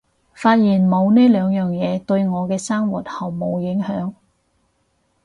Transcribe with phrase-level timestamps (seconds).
[0.33, 4.13] 發現冇咗呢兩樣嘢對我嘅生活毫無影響